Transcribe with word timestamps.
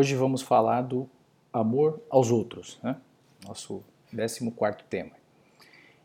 hoje 0.00 0.14
vamos 0.14 0.40
falar 0.40 0.80
do 0.80 1.06
amor 1.52 2.00
aos 2.08 2.30
outros, 2.30 2.78
né? 2.82 2.96
Nosso 3.46 3.82
14 4.10 4.50
quarto 4.52 4.82
tema. 4.88 5.10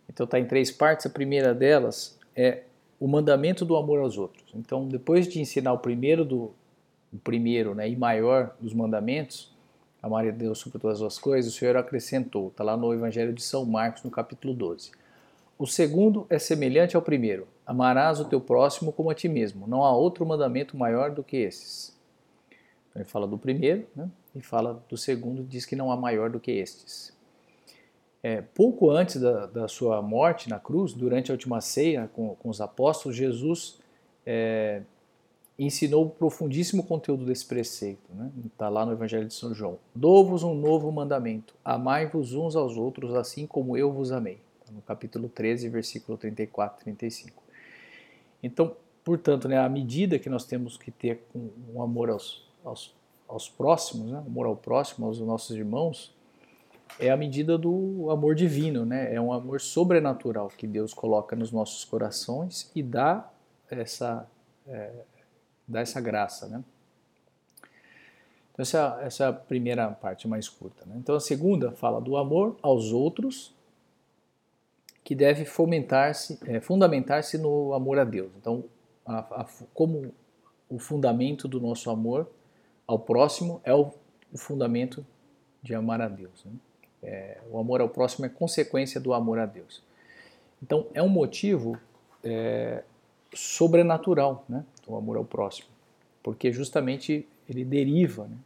Então 0.09 0.25
está 0.25 0.37
em 0.37 0.45
três 0.45 0.69
partes. 0.69 1.05
A 1.05 1.09
primeira 1.09 1.53
delas 1.53 2.19
é 2.35 2.63
o 2.99 3.07
mandamento 3.07 3.63
do 3.63 3.77
amor 3.77 3.99
aos 3.99 4.17
outros. 4.17 4.43
Então, 4.53 4.85
depois 4.85 5.29
de 5.29 5.39
ensinar 5.39 5.71
o 5.71 5.77
primeiro 5.77 6.25
do 6.25 6.51
o 7.13 7.17
primeiro, 7.17 7.73
né, 7.73 7.87
e 7.87 7.95
maior 7.95 8.53
dos 8.59 8.73
mandamentos, 8.73 9.55
amar 10.03 10.27
a 10.27 10.31
Deus 10.31 10.59
sobre 10.59 10.77
todas 10.77 11.01
as 11.01 11.17
coisas, 11.17 11.53
o 11.53 11.57
Senhor 11.57 11.77
acrescentou, 11.77 12.49
está 12.49 12.61
lá 12.61 12.75
no 12.75 12.93
Evangelho 12.93 13.31
de 13.31 13.41
São 13.41 13.63
Marcos, 13.63 14.03
no 14.03 14.11
capítulo 14.11 14.53
12. 14.53 14.91
O 15.57 15.65
segundo 15.65 16.27
é 16.29 16.37
semelhante 16.37 16.97
ao 16.97 17.01
primeiro: 17.01 17.47
amarás 17.65 18.19
o 18.19 18.25
teu 18.25 18.41
próximo 18.41 18.91
como 18.91 19.09
a 19.09 19.15
ti 19.15 19.29
mesmo. 19.29 19.65
Não 19.65 19.85
há 19.85 19.95
outro 19.95 20.25
mandamento 20.25 20.75
maior 20.75 21.11
do 21.11 21.23
que 21.23 21.37
esses. 21.37 21.94
Então, 22.95 23.01
ele 23.01 23.09
fala 23.09 23.27
do 23.27 23.37
primeiro, 23.37 23.85
né, 23.93 24.09
e 24.33 24.41
fala 24.41 24.81
do 24.87 24.95
segundo, 24.97 25.43
diz 25.43 25.65
que 25.65 25.75
não 25.75 25.91
há 25.91 25.97
maior 25.97 26.29
do 26.29 26.39
que 26.39 26.51
estes. 26.51 27.13
É, 28.23 28.41
pouco 28.41 28.89
antes 28.89 29.21
da, 29.21 29.45
da, 29.45 29.67
sua 29.67 30.01
morte 30.01 30.49
na 30.49 30.59
cruz, 30.59 30.93
durante 30.93 31.29
a 31.29 31.33
última 31.33 31.61
ceia 31.61 32.09
com, 32.13 32.35
com 32.35 32.49
os 32.49 32.59
apóstolos, 32.59 33.15
Jesus 33.15 33.79
é, 34.25 34.81
ensinou 35.59 36.05
o 36.05 36.09
profundíssimo 36.09 36.83
conteúdo 36.83 37.25
desse 37.25 37.45
preceito. 37.45 38.01
Está 38.11 38.23
né? 38.23 38.31
Tá 38.57 38.69
lá 38.69 38.85
no 38.85 38.93
Evangelho 38.93 39.27
de 39.27 39.33
São 39.33 39.53
João. 39.53 39.77
Dou-vos 39.93 40.41
um 40.41 40.55
novo 40.55 40.91
mandamento: 40.91 41.53
amai-vos 41.63 42.33
uns 42.33 42.55
aos 42.55 42.77
outros, 42.77 43.13
assim 43.13 43.45
como 43.45 43.77
eu 43.77 43.91
vos 43.91 44.11
amei. 44.11 44.39
Tá 44.65 44.71
no 44.71 44.81
capítulo 44.81 45.29
13, 45.29 45.69
versículo 45.69 46.17
34 46.17 46.81
e 46.81 46.83
35. 46.85 47.43
Então, 48.41 48.75
portanto, 49.03 49.47
né, 49.47 49.59
a 49.59 49.69
medida 49.69 50.17
que 50.17 50.29
nós 50.29 50.45
temos 50.45 50.77
que 50.77 50.89
ter 50.89 51.21
um 51.73 51.81
amor 51.81 52.09
aos, 52.09 52.43
aos, 52.65 52.93
aos 53.27 53.49
próximos, 53.49 54.11
né, 54.11 54.17
amor 54.17 54.45
ao 54.45 54.55
próximo, 54.55 55.05
aos 55.05 55.19
nossos 55.19 55.55
irmãos, 55.55 56.13
é 56.99 57.09
a 57.09 57.17
medida 57.17 57.57
do 57.57 58.09
amor 58.09 58.35
divino, 58.35 58.85
né? 58.85 59.13
É 59.13 59.19
um 59.19 59.33
amor 59.33 59.59
sobrenatural 59.59 60.47
que 60.49 60.67
Deus 60.67 60.93
coloca 60.93 61.35
nos 61.35 61.51
nossos 61.51 61.83
corações 61.83 62.71
e 62.75 62.81
dá 62.81 63.29
essa, 63.69 64.27
é, 64.67 64.91
dá 65.67 65.81
essa 65.81 65.99
graça, 65.99 66.47
né? 66.47 66.63
Então 68.53 68.63
essa, 68.63 68.99
essa 69.01 69.23
é 69.25 69.27
a 69.27 69.33
primeira 69.33 69.89
parte 69.91 70.27
mais 70.27 70.47
curta. 70.47 70.85
Né? 70.85 70.95
Então 70.97 71.15
a 71.15 71.19
segunda 71.19 71.71
fala 71.71 71.99
do 71.99 72.15
amor 72.15 72.55
aos 72.61 72.93
outros, 72.93 73.53
que 75.03 75.13
deve 75.13 75.43
fomentar-se, 75.43 76.39
é, 76.47 76.61
fundamentar-se 76.61 77.37
no 77.37 77.73
amor 77.73 77.99
a 77.99 78.05
Deus. 78.05 78.31
Então, 78.37 78.63
a, 79.05 79.19
a, 79.41 79.45
como 79.73 80.13
o 80.69 80.79
fundamento 80.79 81.47
do 81.47 81.59
nosso 81.59 81.89
amor 81.89 82.27
ao 82.87 82.99
próximo 82.99 83.61
é 83.63 83.73
o, 83.73 83.91
o 84.31 84.37
fundamento 84.37 85.05
de 85.61 85.73
amar 85.73 86.01
a 86.01 86.07
Deus. 86.07 86.43
Né? 86.45 86.51
É, 87.03 87.37
o 87.49 87.59
amor 87.59 87.81
ao 87.81 87.89
próximo 87.89 88.25
é 88.25 88.29
consequência 88.29 88.99
do 88.99 89.13
amor 89.13 89.39
a 89.39 89.45
Deus. 89.45 89.81
Então, 90.61 90.87
é 90.93 91.01
um 91.01 91.09
motivo 91.09 91.79
é, 92.23 92.83
sobrenatural, 93.33 94.45
né? 94.47 94.63
o 94.87 94.95
amor 94.95 95.17
ao 95.17 95.25
próximo, 95.25 95.67
porque 96.23 96.51
justamente 96.51 97.27
ele 97.47 97.63
deriva 97.63 98.25
né? 98.25 98.37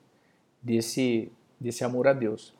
desse, 0.62 1.32
desse 1.60 1.84
amor 1.84 2.08
a 2.08 2.14
Deus. 2.14 2.54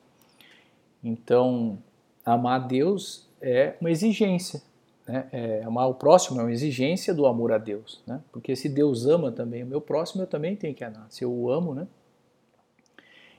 Então, 1.02 1.78
amar 2.24 2.60
a 2.60 2.64
Deus 2.64 3.26
é 3.40 3.74
uma 3.80 3.90
exigência. 3.90 4.62
Né? 5.10 5.26
É, 5.32 5.64
amar 5.64 5.88
o 5.88 5.94
próximo 5.94 6.40
é 6.40 6.44
uma 6.44 6.52
exigência 6.52 7.12
do 7.12 7.26
amor 7.26 7.52
a 7.52 7.58
Deus. 7.58 8.00
Né? 8.06 8.20
Porque 8.30 8.54
se 8.54 8.68
Deus 8.68 9.06
ama 9.06 9.32
também 9.32 9.64
o 9.64 9.66
meu 9.66 9.80
próximo, 9.80 10.22
eu 10.22 10.26
também 10.26 10.54
tenho 10.54 10.72
que 10.72 10.84
amar. 10.84 11.06
Se 11.10 11.24
eu 11.24 11.32
o 11.32 11.50
amo, 11.50 11.74
né? 11.74 11.88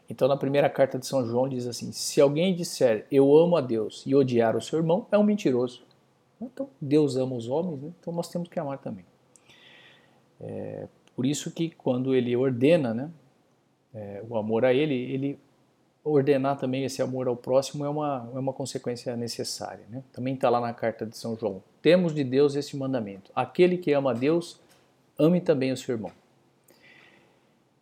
Então, 0.09 0.27
na 0.27 0.35
primeira 0.35 0.69
carta 0.69 0.99
de 0.99 1.05
São 1.05 1.25
João 1.25 1.47
diz 1.47 1.65
assim: 1.65 1.93
se 1.93 2.19
alguém 2.19 2.53
disser 2.53 3.07
eu 3.09 3.33
amo 3.37 3.55
a 3.55 3.61
Deus 3.61 4.03
e 4.05 4.13
odiar 4.13 4.57
o 4.57 4.61
seu 4.61 4.79
irmão, 4.79 5.07
é 5.09 5.17
um 5.17 5.23
mentiroso. 5.23 5.83
Então, 6.41 6.67
Deus 6.81 7.15
ama 7.15 7.35
os 7.35 7.47
homens, 7.47 7.81
né? 7.81 7.91
então 7.97 8.11
nós 8.11 8.27
temos 8.27 8.49
que 8.49 8.59
amar 8.59 8.79
também. 8.79 9.05
É, 10.41 10.87
por 11.15 11.25
isso 11.25 11.51
que 11.51 11.69
quando 11.69 12.13
ele 12.13 12.35
ordena 12.35 12.93
né, 12.93 13.11
é, 13.93 14.21
o 14.27 14.35
amor 14.35 14.65
a 14.65 14.73
ele, 14.73 14.95
ele 14.95 15.39
ordenar 16.03 16.57
também 16.57 16.83
esse 16.83 17.01
amor 17.01 17.27
ao 17.27 17.35
próximo 17.35 17.85
é 17.85 17.89
uma, 17.89 18.29
é 18.33 18.39
uma 18.39 18.53
consequência 18.53 19.15
necessária. 19.15 19.85
Né? 19.89 20.03
Também 20.11 20.33
está 20.33 20.49
lá 20.49 20.59
na 20.59 20.73
carta 20.73 21.05
de 21.05 21.17
São 21.17 21.35
João. 21.35 21.61
Temos 21.81 22.13
de 22.13 22.23
Deus 22.23 22.55
esse 22.55 22.75
mandamento: 22.75 23.31
aquele 23.35 23.77
que 23.77 23.93
ama 23.93 24.11
a 24.11 24.13
Deus, 24.13 24.59
ame 25.17 25.39
também 25.41 25.71
o 25.71 25.77
seu 25.77 25.95
irmão. 25.95 26.11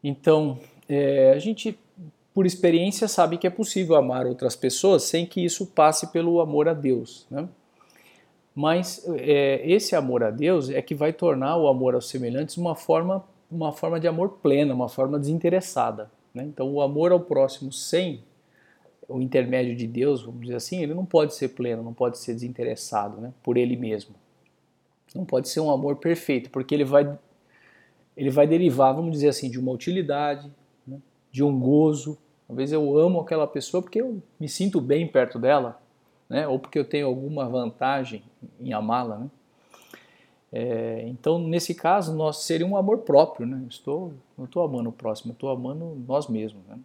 Então, 0.04 0.60
é, 0.88 1.32
a 1.32 1.40
gente 1.40 1.78
por 2.40 2.46
experiência, 2.46 3.06
sabe 3.08 3.38
que 3.38 3.46
é 3.46 3.50
possível 3.50 3.98
amar 3.98 4.26
outras 4.26 4.56
pessoas 4.56 5.04
sem 5.04 5.26
que 5.26 5.44
isso 5.44 5.66
passe 5.66 6.08
pelo 6.08 6.40
amor 6.40 6.70
a 6.70 6.74
Deus. 6.74 7.28
Né? 7.30 7.48
Mas 8.56 9.06
é, 9.18 9.62
esse 9.70 9.94
amor 9.94 10.24
a 10.24 10.32
Deus 10.32 10.70
é 10.70 10.82
que 10.82 10.96
vai 10.96 11.12
tornar 11.12 11.58
o 11.58 11.68
amor 11.68 11.96
aos 11.96 12.08
semelhantes 12.08 12.56
uma 12.56 12.76
forma, 12.76 13.24
uma 13.52 13.74
forma 13.74 14.00
de 14.00 14.08
amor 14.08 14.38
plena, 14.42 14.74
uma 14.74 14.88
forma 14.88 15.20
desinteressada. 15.20 16.10
Né? 16.34 16.44
Então, 16.44 16.72
o 16.72 16.82
amor 16.82 17.12
ao 17.12 17.20
próximo 17.20 17.72
sem 17.72 18.24
o 19.08 19.20
intermédio 19.22 19.76
de 19.76 19.88
Deus, 19.88 20.24
vamos 20.24 20.42
dizer 20.42 20.56
assim, 20.56 20.84
ele 20.84 20.94
não 20.94 21.06
pode 21.06 21.34
ser 21.34 21.50
pleno, 21.50 21.82
não 21.82 21.94
pode 21.94 22.20
ser 22.20 22.34
desinteressado 22.34 23.20
né? 23.20 23.34
por 23.42 23.58
ele 23.58 23.76
mesmo. 23.76 24.16
Não 25.16 25.26
pode 25.26 25.50
ser 25.50 25.60
um 25.60 25.72
amor 25.72 25.96
perfeito, 25.96 26.52
porque 26.52 26.76
ele 26.76 26.86
vai, 26.86 27.18
ele 28.16 28.30
vai 28.30 28.46
derivar, 28.46 28.94
vamos 28.94 29.12
dizer 29.12 29.30
assim, 29.30 29.50
de 29.50 29.60
uma 29.60 29.72
utilidade, 29.72 30.52
né? 30.86 31.00
de 31.32 31.44
um 31.44 31.60
gozo, 31.60 32.18
Talvez 32.50 32.72
eu 32.72 32.98
amo 32.98 33.20
aquela 33.20 33.46
pessoa 33.46 33.80
porque 33.80 34.02
eu 34.02 34.24
me 34.40 34.50
sinto 34.50 34.82
bem 34.82 35.08
perto 35.08 35.38
dela, 35.38 35.80
né? 36.28 36.48
ou 36.48 36.58
porque 36.58 36.80
eu 36.80 36.84
tenho 36.84 37.06
alguma 37.06 37.48
vantagem 37.48 38.24
em 38.60 38.74
amá-la. 38.74 39.20
Né? 39.20 39.30
É, 40.52 41.04
então, 41.08 41.40
nesse 41.40 41.76
caso, 41.76 42.14
nós 42.14 42.38
seria 42.38 42.66
um 42.66 42.76
amor 42.76 43.00
próprio. 43.00 43.46
Né? 43.46 43.66
Estou, 43.70 44.14
não 44.38 44.46
estou 44.46 44.64
amando 44.64 44.90
o 44.90 44.94
próximo, 44.94 45.32
estou 45.32 45.50
amando 45.50 45.98
nós 46.08 46.28
mesmos. 46.28 46.66
Né? 46.68 46.78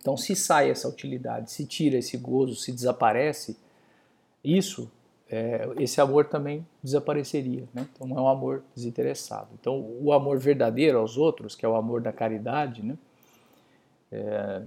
Então, 0.00 0.16
se 0.16 0.34
sai 0.34 0.70
essa 0.70 0.88
utilidade, 0.88 1.50
se 1.50 1.66
tira 1.66 1.98
esse 1.98 2.16
gozo, 2.16 2.54
se 2.54 2.72
desaparece, 2.72 3.56
isso, 4.42 4.90
é, 5.28 5.68
esse 5.78 6.00
amor 6.00 6.26
também 6.26 6.66
desapareceria. 6.82 7.68
Né? 7.74 7.86
Então, 7.94 8.06
não 8.06 8.18
é 8.18 8.20
um 8.22 8.28
amor 8.28 8.62
desinteressado. 8.74 9.48
Então, 9.60 9.84
o 10.00 10.12
amor 10.12 10.38
verdadeiro 10.38 10.98
aos 10.98 11.16
outros, 11.16 11.54
que 11.54 11.66
é 11.66 11.68
o 11.68 11.76
amor 11.76 12.00
da 12.00 12.12
caridade, 12.12 12.82
né? 12.82 12.96
É, 14.10 14.62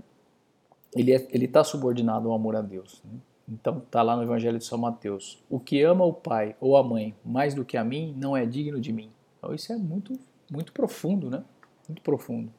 ele 0.95 1.13
é, 1.13 1.27
está 1.31 1.63
subordinado 1.63 2.29
ao 2.29 2.35
amor 2.35 2.55
a 2.55 2.61
Deus. 2.61 3.01
Né? 3.05 3.17
Então 3.47 3.79
está 3.79 4.01
lá 4.01 4.15
no 4.15 4.23
Evangelho 4.23 4.57
de 4.57 4.65
São 4.65 4.77
Mateus: 4.77 5.43
o 5.49 5.59
que 5.59 5.81
ama 5.81 6.05
o 6.05 6.13
pai 6.13 6.55
ou 6.59 6.77
a 6.77 6.83
mãe 6.83 7.13
mais 7.23 7.53
do 7.53 7.65
que 7.65 7.77
a 7.77 7.83
mim 7.83 8.15
não 8.17 8.35
é 8.35 8.45
digno 8.45 8.79
de 8.79 8.93
mim. 8.93 9.09
Então 9.37 9.53
isso 9.53 9.71
é 9.71 9.77
muito 9.77 10.17
muito 10.51 10.73
profundo, 10.73 11.29
né? 11.29 11.43
Muito 11.87 12.01
profundo. 12.01 12.51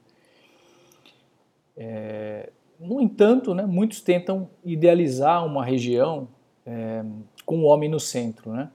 É, 1.76 2.50
no 2.80 3.00
entanto, 3.00 3.54
né, 3.54 3.64
muitos 3.64 4.00
tentam 4.00 4.48
idealizar 4.64 5.44
uma 5.46 5.64
região 5.64 6.28
é, 6.66 7.04
com 7.46 7.60
o 7.60 7.64
homem 7.64 7.88
no 7.88 8.00
centro, 8.00 8.52
né, 8.52 8.70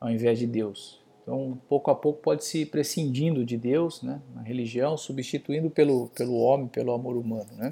ao 0.00 0.10
invés 0.10 0.38
de 0.38 0.46
Deus. 0.46 1.00
Então, 1.22 1.58
pouco 1.68 1.90
a 1.90 1.94
pouco 1.94 2.22
pode 2.22 2.44
se 2.44 2.64
prescindindo 2.64 3.44
de 3.44 3.56
Deus, 3.56 4.02
né, 4.02 4.20
na 4.34 4.42
religião, 4.42 4.96
substituindo 4.96 5.68
pelo, 5.68 6.08
pelo 6.08 6.36
homem, 6.36 6.68
pelo 6.68 6.92
amor 6.92 7.16
humano, 7.16 7.50
né. 7.56 7.70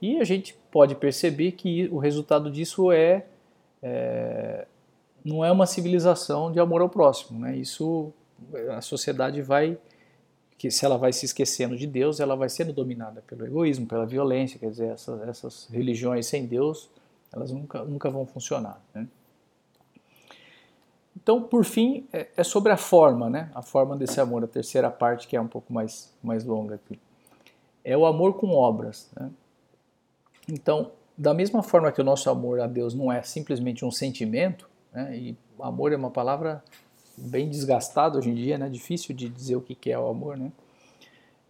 E 0.00 0.18
a 0.20 0.24
gente 0.24 0.54
pode 0.70 0.94
perceber 0.94 1.52
que 1.52 1.88
o 1.90 1.98
resultado 1.98 2.50
disso 2.50 2.92
é, 2.92 3.26
é 3.82 4.66
não 5.24 5.44
é 5.44 5.50
uma 5.50 5.66
civilização 5.66 6.52
de 6.52 6.60
amor 6.60 6.82
ao 6.82 6.88
próximo. 6.88 7.40
Né? 7.40 7.56
Isso 7.56 8.12
a 8.70 8.80
sociedade 8.80 9.40
vai 9.40 9.78
que 10.56 10.70
se 10.70 10.84
ela 10.84 10.96
vai 10.96 11.12
se 11.12 11.26
esquecendo 11.26 11.76
de 11.76 11.86
Deus, 11.86 12.20
ela 12.20 12.36
vai 12.36 12.48
sendo 12.48 12.72
dominada 12.72 13.22
pelo 13.26 13.44
egoísmo, 13.44 13.86
pela 13.86 14.06
violência, 14.06 14.58
quer 14.58 14.70
dizer, 14.70 14.88
essas, 14.92 15.28
essas 15.28 15.68
religiões 15.70 16.26
sem 16.26 16.46
Deus, 16.46 16.88
elas 17.32 17.50
nunca, 17.50 17.82
nunca 17.84 18.08
vão 18.08 18.24
funcionar. 18.24 18.80
Né? 18.94 19.06
Então, 21.16 21.42
por 21.42 21.64
fim, 21.64 22.06
é, 22.12 22.28
é, 22.36 22.44
sobre 22.44 22.72
a 22.72 22.76
forma, 22.76 23.28
né? 23.28 23.50
a 23.54 23.62
forma 23.62 23.96
desse 23.96 24.20
amor, 24.20 24.44
a 24.44 24.46
terceira 24.46 24.90
parte 24.90 25.26
que 25.26 25.36
é 25.36 25.40
um 25.40 25.48
pouco 25.48 25.72
mais, 25.72 26.12
mais 26.22 26.44
longa 26.44 26.76
aqui. 26.76 26.98
É 27.84 27.96
o 27.96 28.06
amor 28.06 28.34
com 28.34 28.50
obras. 28.50 29.10
Né? 29.18 29.30
Então, 30.48 30.92
da 31.16 31.32
mesma 31.32 31.62
forma 31.62 31.90
que 31.92 32.00
o 32.00 32.04
nosso 32.04 32.28
amor 32.28 32.60
a 32.60 32.66
Deus 32.66 32.94
não 32.94 33.10
é 33.10 33.22
simplesmente 33.22 33.84
um 33.84 33.90
sentimento, 33.90 34.68
né, 34.92 35.16
e 35.16 35.36
amor 35.60 35.92
é 35.92 35.96
uma 35.96 36.10
palavra 36.10 36.62
bem 37.16 37.48
desgastada 37.48 38.18
hoje 38.18 38.30
em 38.30 38.34
dia, 38.34 38.58
né, 38.58 38.68
difícil 38.68 39.14
de 39.14 39.28
dizer 39.28 39.56
o 39.56 39.60
que 39.60 39.90
é 39.90 39.98
o 39.98 40.08
amor, 40.08 40.36
né, 40.36 40.52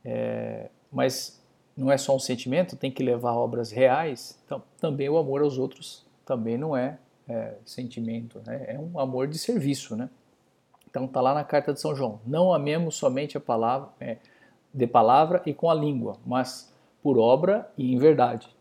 é, 0.05 0.69
mas 0.93 1.43
não 1.77 1.91
é 1.91 1.97
só 1.97 2.15
um 2.15 2.19
sentimento, 2.19 2.77
tem 2.77 2.91
que 2.91 3.03
levar 3.03 3.33
obras 3.33 3.71
reais, 3.71 4.39
então 4.45 4.63
também 4.79 5.09
o 5.09 5.17
amor 5.17 5.43
aos 5.43 5.59
outros 5.59 6.07
também 6.25 6.57
não 6.57 6.77
é, 6.77 6.99
é 7.29 7.55
sentimento, 7.65 8.41
né, 8.47 8.65
é 8.69 8.79
um 8.79 8.99
amor 9.01 9.27
de 9.27 9.39
serviço, 9.39 9.97
né. 9.97 10.09
Então 10.89 11.07
está 11.07 11.21
lá 11.21 11.35
na 11.35 11.43
carta 11.43 11.73
de 11.73 11.81
São 11.81 11.95
João, 11.97 12.21
não 12.25 12.55
amemos 12.55 12.95
somente 12.95 13.37
a 13.37 13.41
palavra, 13.41 13.89
é, 13.99 14.19
de 14.73 14.87
palavra 14.87 15.43
e 15.47 15.55
com 15.55 15.71
a 15.71 15.75
língua, 15.75 16.19
mas 16.25 16.73
por 17.03 17.19
obra 17.19 17.71
e 17.77 17.93
em 17.95 17.99
verdade. 17.99 18.54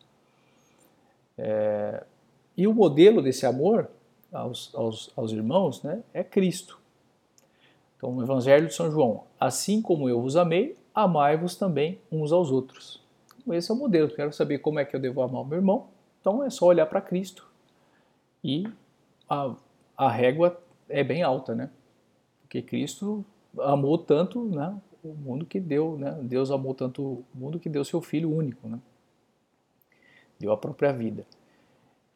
É, 1.46 2.06
e 2.56 2.66
o 2.66 2.74
modelo 2.74 3.22
desse 3.22 3.46
amor 3.46 3.90
aos, 4.32 4.74
aos, 4.74 5.12
aos 5.14 5.34
irmãos 5.34 5.84
né, 5.84 6.02
é 6.14 6.24
Cristo. 6.24 6.80
Então, 7.98 8.14
no 8.14 8.24
Evangelho 8.24 8.68
de 8.68 8.74
São 8.74 8.90
João, 8.90 9.26
assim 9.38 9.82
como 9.82 10.08
eu 10.08 10.22
vos 10.22 10.38
amei, 10.38 10.78
amai-vos 10.96 11.58
também 11.58 12.00
uns 12.10 12.32
aos 12.32 12.50
outros. 12.50 13.04
Então, 13.38 13.54
esse 13.54 13.70
é 13.70 13.74
o 13.74 13.78
modelo. 13.78 14.10
Quero 14.10 14.32
saber 14.32 14.60
como 14.60 14.80
é 14.80 14.86
que 14.86 14.96
eu 14.96 15.02
devo 15.02 15.22
amar 15.22 15.42
o 15.42 15.46
meu 15.46 15.58
irmão. 15.58 15.88
Então, 16.22 16.42
é 16.42 16.50
só 16.50 16.68
olhar 16.68 16.86
para 16.86 17.02
Cristo. 17.02 17.46
E 18.42 18.66
a, 19.30 19.54
a 19.98 20.10
régua 20.10 20.58
é 20.88 21.04
bem 21.04 21.24
alta, 21.24 21.54
né? 21.54 21.70
Porque 22.42 22.62
Cristo 22.62 23.26
amou 23.60 23.98
tanto 23.98 24.46
né, 24.46 24.74
o 25.04 25.14
mundo 25.14 25.46
que 25.46 25.60
deu, 25.60 25.98
né? 25.98 26.18
Deus 26.22 26.52
amou 26.52 26.74
tanto 26.74 27.04
o 27.04 27.26
mundo 27.34 27.60
que 27.60 27.68
deu 27.68 27.84
seu 27.84 28.02
Filho 28.02 28.34
único, 28.34 28.66
né? 28.70 28.80
Deu 30.40 30.52
a 30.52 30.58
própria 30.58 30.92
vida. 30.92 31.26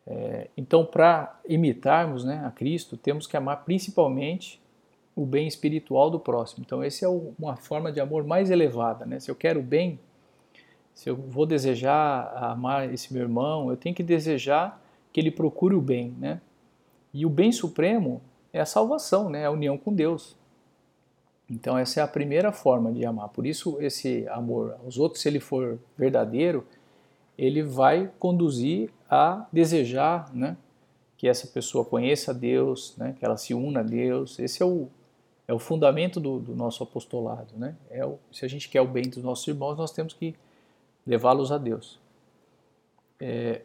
É, 0.05 0.47
então, 0.55 0.85
para 0.85 1.37
imitarmos 1.47 2.23
né, 2.23 2.41
a 2.45 2.51
Cristo, 2.51 2.95
temos 2.95 3.27
que 3.27 3.35
amar 3.35 3.65
principalmente 3.65 4.61
o 5.13 5.25
bem 5.25 5.47
espiritual 5.47 6.09
do 6.09 6.19
próximo. 6.19 6.63
Então, 6.65 6.81
essa 6.81 7.05
é 7.05 7.09
uma 7.09 7.57
forma 7.57 7.91
de 7.91 7.99
amor 7.99 8.23
mais 8.23 8.49
elevada. 8.49 9.05
Né? 9.05 9.19
Se 9.19 9.29
eu 9.29 9.35
quero 9.35 9.59
o 9.59 9.63
bem, 9.63 9.99
se 10.93 11.09
eu 11.09 11.15
vou 11.15 11.45
desejar 11.45 12.31
amar 12.35 12.91
esse 12.93 13.13
meu 13.13 13.23
irmão, 13.23 13.69
eu 13.69 13.75
tenho 13.75 13.93
que 13.95 14.03
desejar 14.03 14.81
que 15.11 15.19
ele 15.19 15.31
procure 15.31 15.75
o 15.75 15.81
bem. 15.81 16.15
Né? 16.17 16.39
E 17.13 17.25
o 17.25 17.29
bem 17.29 17.51
supremo 17.51 18.21
é 18.53 18.61
a 18.61 18.65
salvação, 18.65 19.29
né? 19.29 19.45
a 19.45 19.51
união 19.51 19.77
com 19.77 19.91
Deus. 19.91 20.37
Então, 21.49 21.77
essa 21.77 21.99
é 21.99 22.03
a 22.03 22.07
primeira 22.07 22.51
forma 22.51 22.91
de 22.91 23.05
amar. 23.05 23.29
Por 23.29 23.45
isso, 23.45 23.77
esse 23.81 24.27
amor 24.29 24.77
aos 24.83 24.97
outros, 24.97 25.21
se 25.21 25.27
ele 25.27 25.39
for 25.39 25.79
verdadeiro, 25.97 26.65
ele 27.37 27.61
vai 27.61 28.11
conduzir 28.17 28.89
a 29.09 29.45
desejar 29.51 30.33
né, 30.33 30.57
que 31.15 31.27
essa 31.27 31.47
pessoa 31.47 31.85
conheça 31.85 32.33
Deus, 32.33 32.95
né, 32.97 33.15
que 33.17 33.23
ela 33.23 33.37
se 33.37 33.53
una 33.53 33.81
a 33.81 33.83
Deus. 33.83 34.39
Esse 34.39 34.63
é 34.63 34.65
o, 34.65 34.87
é 35.47 35.53
o 35.53 35.59
fundamento 35.59 36.19
do, 36.19 36.39
do 36.39 36.55
nosso 36.55 36.83
apostolado. 36.83 37.53
Né? 37.55 37.75
É 37.89 38.05
o, 38.05 38.17
se 38.31 38.43
a 38.43 38.47
gente 38.47 38.69
quer 38.69 38.81
o 38.81 38.87
bem 38.87 39.03
dos 39.03 39.23
nossos 39.23 39.47
irmãos, 39.47 39.77
nós 39.77 39.91
temos 39.91 40.13
que 40.13 40.35
levá-los 41.05 41.51
a 41.51 41.57
Deus. 41.57 41.99
É, 43.19 43.61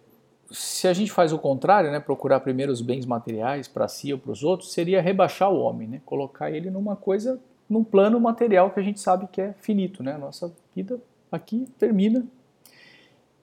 se 0.51 0.87
a 0.87 0.93
gente 0.93 1.11
faz 1.11 1.33
o 1.33 1.39
contrário, 1.39 1.91
né, 1.91 1.99
procurar 1.99 2.41
primeiro 2.41 2.71
os 2.71 2.83
bens 2.83 3.07
materiais 3.07 3.67
para 3.69 3.89
si 3.89 4.13
ou 4.13 4.19
para 4.19 4.33
os 4.33 4.45
outros, 4.45 4.73
seria 4.73 5.01
rebaixar 5.01 5.51
o 5.51 5.61
homem, 5.61 5.89
né, 5.89 6.03
colocar 6.05 6.51
ele 6.51 6.71
numa 6.71 6.95
coisa, 6.95 7.41
num 7.69 7.83
plano 7.83 8.21
material 8.21 8.71
que 8.71 8.79
a 8.79 8.83
gente 8.83 9.01
sabe 9.01 9.27
que 9.29 9.41
é 9.41 9.55
finito. 9.55 10.03
Né? 10.03 10.17
Nossa 10.19 10.53
vida 10.75 11.01
aqui 11.31 11.67
termina 11.79 12.27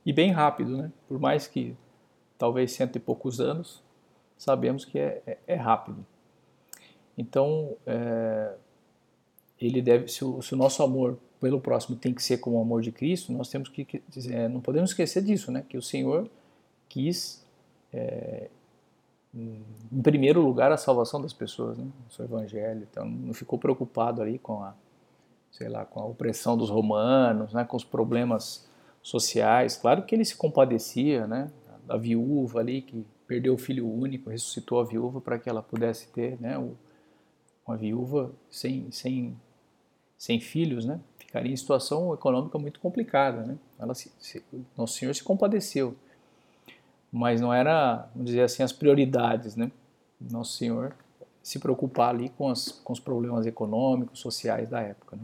e 0.10 0.12
bem 0.12 0.32
rápido, 0.32 0.76
né? 0.76 0.92
Por 1.08 1.20
mais 1.20 1.46
que 1.46 1.78
talvez 2.36 2.72
cento 2.72 2.96
e 2.96 3.00
poucos 3.00 3.40
anos, 3.40 3.84
sabemos 4.36 4.84
que 4.84 4.98
é, 4.98 5.22
é, 5.28 5.38
é 5.46 5.54
rápido. 5.54 6.04
Então, 7.16 7.78
é, 7.86 8.56
ele 9.62 9.84
deve, 9.84 10.08
se 10.08 10.26
o, 10.26 10.42
se 10.42 10.56
o, 10.56 10.58
nosso 10.58 10.82
amor 10.82 11.20
pelo 11.40 11.62
próximo 11.62 11.96
tem 11.96 12.12
que 12.12 12.24
ser 12.24 12.40
como 12.40 12.58
o 12.58 12.62
amor 12.62 12.82
de 12.82 12.92
Cristo, 12.92 13.32
nós 13.32 13.50
temos 13.50 13.70
que, 13.70 14.02
é, 14.32 14.48
não 14.48 14.62
podemos 14.62 14.90
esquecer 14.90 15.22
disso, 15.22 15.52
né? 15.52 15.64
Que 15.70 15.78
o 15.78 15.82
Senhor 15.82 16.28
quis, 16.88 17.46
é, 17.94 18.50
em 19.32 20.02
primeiro 20.02 20.42
lugar, 20.42 20.72
a 20.72 20.78
salvação 20.78 21.22
das 21.22 21.34
pessoas, 21.34 21.78
né? 21.78 21.86
O 22.10 22.14
seu 22.16 22.26
Evangelho, 22.26 22.88
então 22.90 23.06
não 23.06 23.36
ficou 23.36 23.60
preocupado 23.60 24.24
ali 24.24 24.40
com 24.40 24.64
a, 24.64 24.74
sei 25.52 25.70
lá, 25.70 25.86
com 25.86 26.00
a 26.00 26.06
opressão 26.06 26.58
dos 26.58 26.72
romanos, 26.72 27.54
né? 27.54 27.64
Com 27.64 27.78
os 27.78 27.84
problemas 27.84 28.68
sociais. 29.02 29.78
Claro 29.78 30.04
que 30.04 30.16
ele 30.16 30.26
se 30.26 30.36
compadecia, 30.36 31.26
né, 31.28 31.52
da 31.86 31.98
viúva 31.98 32.60
ali 32.60 32.82
que 32.82 33.06
perdeu 33.28 33.54
o 33.54 33.58
filho 33.58 33.88
único, 33.88 34.30
ressuscitou 34.30 34.80
a 34.80 34.84
viúva 34.84 35.22
para 35.22 35.38
que 35.38 35.50
ela 35.50 35.62
pudesse 35.62 36.08
ter, 36.10 36.40
né, 36.40 36.58
uma 37.66 37.78
viúva 37.78 38.32
sem, 38.50 38.92
sem, 38.92 39.36
sem 40.18 40.40
filhos, 40.40 40.86
né, 40.86 41.00
ficaria 41.18 41.52
em 41.52 41.58
situação 41.58 42.14
econômica 42.14 42.58
muito 42.58 42.80
complicada, 42.80 43.44
né. 43.44 43.58
Ela 43.78 43.94
se, 43.94 44.12
se, 44.20 44.44
Nosso 44.78 44.94
Senhor 44.94 45.14
se 45.14 45.24
compadeceu, 45.24 45.96
mas 47.12 47.42
não 47.42 47.54
era, 47.54 48.10
vamos 48.14 48.28
dizer 48.28 48.42
assim, 48.42 48.64
as 48.64 48.74
prioridades, 48.74 49.56
né. 49.56 49.72
Nosso 50.20 50.58
Senhor 50.58 50.96
se 51.42 51.58
preocupar 51.58 52.10
ali 52.10 52.30
com, 52.30 52.50
as, 52.50 52.72
com 52.72 52.94
os 52.94 53.00
problemas 53.00 53.46
econômicos, 53.46 54.20
sociais 54.20 54.70
da 54.70 54.82
época, 54.82 55.16
né 55.16 55.24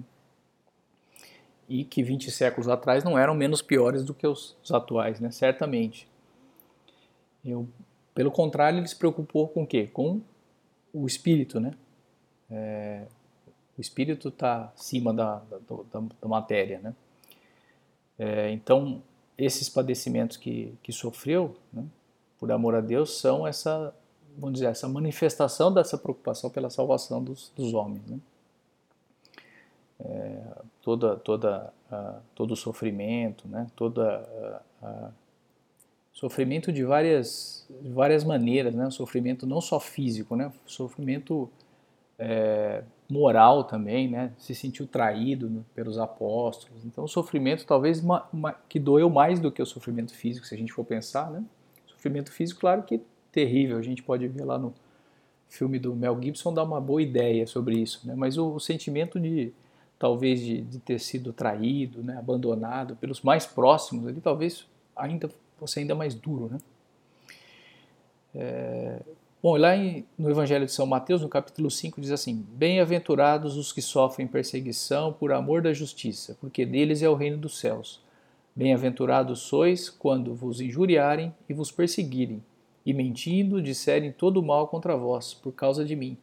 e 1.68 1.84
que 1.84 2.04
20 2.04 2.32
séculos 2.32 2.68
atrás 2.68 3.04
não 3.04 3.18
eram 3.18 3.34
menos 3.34 3.62
piores 3.62 4.04
do 4.04 4.14
que 4.14 4.28
os, 4.28 4.56
os 4.64 4.72
atuais, 4.72 5.20
né? 5.20 5.32
certamente. 5.32 6.08
Eu, 7.44 7.68
pelo 8.14 8.32
contrário, 8.32 8.80
ele 8.80 8.88
se 8.88 8.96
preocupou 8.96 9.48
com 9.48 9.64
o 9.64 9.68
quê? 9.68 9.88
Com 9.88 10.22
o 10.94 11.06
espírito, 11.06 11.60
né? 11.60 11.74
É, 12.50 13.06
o 13.78 13.82
espírito 13.82 14.30
está 14.30 14.72
acima 14.76 15.14
da, 15.14 15.42
da, 15.68 16.02
da, 16.22 16.28
matéria, 16.28 16.80
né? 16.80 16.96
É, 18.18 18.52
então, 18.52 19.04
esses 19.38 19.68
padecimentos 19.68 20.38
que, 20.38 20.74
que 20.82 20.94
sofreu, 20.94 21.56
né, 21.74 21.84
por 22.40 22.52
amor 22.52 22.76
a 22.76 22.82
Deus, 22.82 23.20
são 23.20 23.46
essa, 23.46 23.94
vamos 24.38 24.54
dizer, 24.54 24.68
essa 24.68 24.88
manifestação 24.88 25.74
dessa 25.74 25.98
preocupação 25.98 26.50
pela 26.50 26.70
salvação 26.70 27.22
dos, 27.22 27.52
dos 27.56 27.74
homens, 27.74 28.06
né? 28.08 28.20
É, 30.00 30.42
toda, 30.82 31.16
toda, 31.16 31.74
uh, 31.92 32.22
todo 32.34 32.52
o 32.52 32.56
sofrimento, 32.56 33.48
né? 33.48 33.68
toda 33.76 34.62
uh, 34.82 35.12
sofrimento 36.12 36.72
de 36.72 36.84
várias, 36.84 37.68
de 37.82 37.90
várias 37.90 38.24
maneiras, 38.24 38.74
né? 38.74 38.90
sofrimento 38.90 39.46
não 39.46 39.62
só 39.62 39.80
físico, 39.80 40.36
né? 40.36 40.52
sofrimento 40.66 41.50
é, 42.18 42.84
moral 43.10 43.66
também, 43.66 44.10
né? 44.10 44.32
se 44.38 44.56
sentiu 44.56 44.88
traído 44.88 45.66
pelos 45.74 45.98
apóstolos. 45.98 46.86
Então, 46.86 47.08
sofrimento 47.08 47.66
talvez 47.66 48.00
uma, 48.02 48.28
uma, 48.32 48.54
que 48.68 48.80
doeu 48.80 49.10
mais 49.10 49.40
do 49.40 49.52
que 49.52 49.62
o 49.62 49.66
sofrimento 49.66 50.14
físico, 50.14 50.46
se 50.46 50.56
a 50.56 50.58
gente 50.58 50.72
for 50.72 50.86
pensar. 50.86 51.30
Né? 51.30 51.44
Sofrimento 51.86 52.32
físico, 52.32 52.62
claro 52.62 52.84
que 52.84 53.02
terrível, 53.32 53.78
a 53.78 53.82
gente 53.82 54.02
pode 54.02 54.28
ver 54.28 54.46
lá 54.46 54.58
no 54.58 54.74
filme 55.50 55.78
do 55.78 55.94
Mel 55.94 56.18
Gibson, 56.22 56.54
dá 56.54 56.64
uma 56.64 56.82
boa 56.82 57.02
ideia 57.02 57.46
sobre 57.46 57.78
isso, 57.78 58.08
né? 58.08 58.14
mas 58.16 58.38
o, 58.38 58.56
o 58.56 58.60
sentimento 58.60 59.20
de 59.20 59.54
talvez 60.06 60.40
de, 60.40 60.62
de 60.62 60.78
ter 60.78 61.00
sido 61.00 61.34
traído, 61.34 62.04
né, 62.04 62.16
abandonado 62.16 62.96
pelos 62.96 63.24
mais 63.24 63.44
próximos, 63.44 64.06
ali 64.06 64.22
talvez 64.22 64.68
ainda 64.96 65.28
fosse 65.58 65.80
ainda 65.80 65.96
mais 65.96 66.14
duro, 66.14 66.48
né? 66.48 66.60
É, 68.36 69.00
bom, 69.42 69.58
lá 69.58 69.76
em, 69.76 70.06
no 70.16 70.30
Evangelho 70.30 70.64
de 70.64 70.72
São 70.72 70.86
Mateus, 70.86 71.24
no 71.24 71.28
capítulo 71.28 71.72
5, 71.72 72.00
diz 72.00 72.12
assim: 72.12 72.46
Bem-aventurados 72.50 73.58
os 73.58 73.74
que 73.74 73.82
sofrem 73.82 74.28
perseguição 74.28 75.12
por 75.12 75.32
amor 75.32 75.64
da 75.64 75.74
justiça, 75.74 76.38
porque 76.40 76.68
deles 76.68 77.02
é 77.02 77.10
o 77.10 77.16
reino 77.16 77.38
dos 77.38 77.58
céus. 77.58 78.00
Bem-aventurados 78.56 79.40
sois 79.40 79.90
quando 79.90 80.36
vos 80.36 80.62
injuriarem 80.62 81.34
e 81.50 81.54
vos 81.56 81.72
perseguirem, 81.72 82.44
e 82.86 82.94
mentindo 82.94 83.60
disserem 83.60 84.12
todo 84.12 84.44
mal 84.44 84.68
contra 84.68 84.96
vós, 84.96 85.34
por 85.34 85.54
causa 85.54 85.84
de 85.84 85.96
mim. 85.96 86.16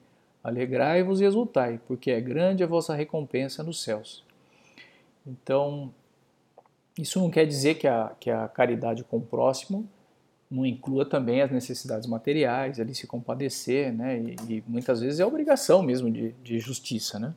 Alegrai-vos 0.42 1.20
e 1.20 1.24
exultai, 1.24 1.80
porque 1.86 2.10
é 2.10 2.20
grande 2.20 2.64
a 2.64 2.66
vossa 2.66 2.94
recompensa 2.94 3.62
nos 3.62 3.82
céus. 3.82 4.24
Então, 5.26 5.92
isso 6.98 7.20
não 7.20 7.30
quer 7.30 7.46
dizer 7.46 7.76
que 7.76 7.86
a, 7.86 8.12
que 8.18 8.30
a 8.30 8.48
caridade 8.48 9.04
com 9.04 9.18
o 9.18 9.22
próximo 9.22 9.88
não 10.50 10.66
inclua 10.66 11.06
também 11.06 11.40
as 11.40 11.50
necessidades 11.50 12.06
materiais, 12.06 12.78
ali 12.78 12.94
se 12.94 13.06
compadecer, 13.06 13.92
né? 13.92 14.18
E, 14.18 14.56
e 14.56 14.64
muitas 14.66 15.00
vezes 15.00 15.18
é 15.18 15.24
obrigação 15.24 15.82
mesmo 15.82 16.10
de, 16.10 16.32
de 16.42 16.58
justiça, 16.58 17.18
né? 17.18 17.34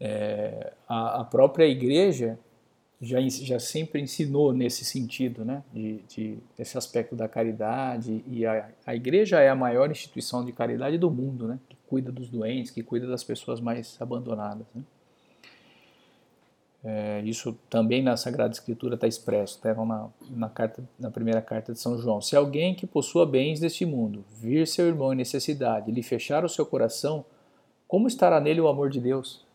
É, 0.00 0.72
a, 0.88 1.22
a, 1.22 1.24
própria 1.24 1.66
igreja 1.66 2.38
já, 3.00 3.20
já 3.28 3.58
sempre 3.58 4.00
ensinou 4.00 4.52
nesse 4.52 4.84
sentido, 4.84 5.44
né? 5.44 5.62
De, 5.72 5.98
de, 6.08 6.38
esse 6.58 6.76
aspecto 6.76 7.14
da 7.14 7.28
caridade 7.28 8.24
e 8.26 8.44
a, 8.44 8.68
a 8.84 8.94
igreja 8.94 9.40
é 9.40 9.48
a 9.48 9.54
maior 9.54 9.90
instituição 9.90 10.44
de 10.44 10.52
caridade 10.52 10.98
do 10.98 11.10
mundo, 11.10 11.46
né? 11.46 11.58
cuida 11.88 12.12
dos 12.12 12.28
doentes, 12.28 12.70
que 12.70 12.82
cuida 12.82 13.06
das 13.06 13.24
pessoas 13.24 13.60
mais 13.60 13.96
abandonadas. 14.00 14.66
Né? 14.74 14.82
É, 16.84 17.22
isso 17.24 17.58
também 17.68 18.02
na 18.02 18.16
Sagrada 18.16 18.52
Escritura 18.52 18.94
está 18.94 19.06
expresso, 19.06 19.56
está 19.56 19.74
na, 19.74 20.08
na, 20.30 20.48
carta, 20.48 20.82
na 20.98 21.10
primeira 21.10 21.40
carta 21.40 21.72
de 21.72 21.80
São 21.80 21.98
João. 21.98 22.20
Se 22.20 22.36
alguém 22.36 22.74
que 22.74 22.86
possua 22.86 23.26
bens 23.26 23.58
deste 23.58 23.84
mundo 23.84 24.24
vir 24.40 24.66
seu 24.66 24.86
irmão 24.86 25.12
em 25.12 25.16
necessidade 25.16 25.90
lhe 25.90 26.02
fechar 26.02 26.44
o 26.44 26.48
seu 26.48 26.64
coração, 26.64 27.24
como 27.86 28.06
estará 28.06 28.38
nele 28.38 28.60
o 28.60 28.68
amor 28.68 28.90
de 28.90 29.00
Deus? 29.00 29.47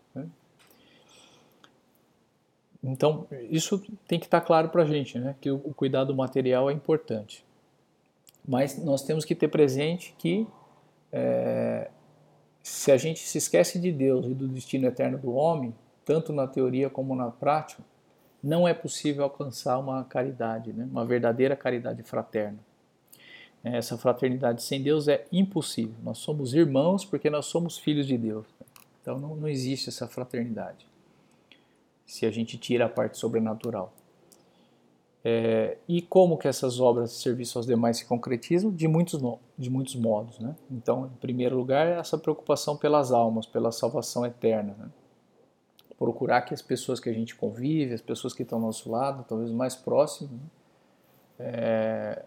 Então, 2.83 3.25
isso 3.49 3.81
tem 4.05 4.19
que 4.19 4.25
estar 4.25 4.41
tá 4.41 4.45
claro 4.45 4.67
para 4.67 4.83
a 4.83 4.85
gente, 4.85 5.17
né? 5.17 5.35
que 5.39 5.49
o, 5.49 5.55
o 5.55 5.73
cuidado 5.73 6.13
material 6.13 6.69
é 6.69 6.73
importante. 6.73 7.45
Mas 8.45 8.77
nós 8.83 9.03
temos 9.03 9.23
que 9.23 9.33
ter 9.33 9.47
presente 9.47 10.13
que 10.17 10.45
é, 11.09 11.89
se 12.61 12.91
a 12.91 12.97
gente 12.97 13.21
se 13.21 13.37
esquece 13.37 13.79
de 13.79 13.89
Deus 13.89 14.25
e 14.25 14.33
do 14.33 14.49
destino 14.49 14.85
eterno 14.85 15.17
do 15.17 15.33
homem, 15.33 15.73
tanto 16.03 16.33
na 16.33 16.45
teoria 16.45 16.89
como 16.89 17.15
na 17.15 17.31
prática, 17.31 17.81
não 18.43 18.67
é 18.67 18.73
possível 18.73 19.23
alcançar 19.23 19.79
uma 19.79 20.03
caridade, 20.03 20.73
né? 20.73 20.85
uma 20.91 21.05
verdadeira 21.05 21.55
caridade 21.55 22.03
fraterna. 22.03 22.59
Essa 23.63 23.97
fraternidade 23.97 24.61
sem 24.61 24.83
Deus 24.83 25.07
é 25.07 25.25
impossível. 25.31 25.95
Nós 26.03 26.17
somos 26.17 26.53
irmãos 26.53 27.05
porque 27.05 27.29
nós 27.29 27.45
somos 27.45 27.77
filhos 27.77 28.05
de 28.05 28.17
Deus. 28.17 28.45
Então 29.01 29.17
não, 29.17 29.37
não 29.37 29.47
existe 29.47 29.87
essa 29.87 30.05
fraternidade 30.05 30.85
se 32.13 32.27
a 32.27 32.31
gente 32.31 32.59
tira 32.59 32.85
a 32.85 32.89
parte 32.89 33.17
sobrenatural. 33.17 33.91
É, 35.25 35.79
e 35.87 35.99
como 35.99 36.37
que 36.37 36.47
essas 36.47 36.79
obras 36.79 37.09
de 37.09 37.15
serviço 37.17 37.57
aos 37.57 37.65
demais 37.65 37.97
se 37.97 38.05
concretizam? 38.05 38.69
De 38.69 38.87
muitos, 38.87 39.19
de 39.57 39.67
muitos 39.67 39.95
modos. 39.95 40.37
Né? 40.37 40.55
Então, 40.69 41.07
em 41.07 41.17
primeiro 41.17 41.57
lugar, 41.57 41.87
é 41.87 41.97
essa 41.97 42.15
preocupação 42.15 42.77
pelas 42.77 43.11
almas, 43.11 43.47
pela 43.47 43.71
salvação 43.71 44.23
eterna. 44.27 44.75
Né? 44.77 44.85
Procurar 45.97 46.41
que 46.41 46.53
as 46.53 46.61
pessoas 46.61 46.99
que 46.99 47.09
a 47.09 47.13
gente 47.13 47.33
convive, 47.33 47.95
as 47.95 48.01
pessoas 48.01 48.31
que 48.31 48.43
estão 48.43 48.59
ao 48.59 48.65
nosso 48.65 48.91
lado, 48.91 49.25
talvez 49.27 49.49
mais 49.49 49.75
próximos, 49.75 50.29
né? 50.29 50.39
é, 51.39 52.25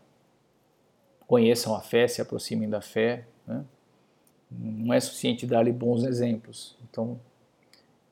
conheçam 1.29 1.77
a 1.77 1.81
fé, 1.81 2.09
se 2.09 2.21
aproximem 2.21 2.69
da 2.69 2.81
fé. 2.81 3.25
Né? 3.47 3.65
Não 4.51 4.93
é 4.93 4.99
suficiente 4.99 5.47
dar-lhe 5.47 5.73
bons 5.73 6.03
exemplos. 6.03 6.77
Então, 6.91 7.21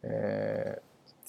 é, 0.05 0.81